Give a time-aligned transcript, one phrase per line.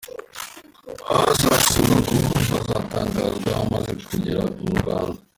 [1.11, 2.15] Aho azasura ngo
[2.49, 5.19] hazatangazwa amaze kugera mu Rwanda.